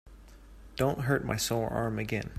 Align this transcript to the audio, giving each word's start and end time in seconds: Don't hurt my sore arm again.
Don't 0.77 1.01
hurt 1.01 1.23
my 1.23 1.35
sore 1.37 1.69
arm 1.69 1.99
again. 1.99 2.29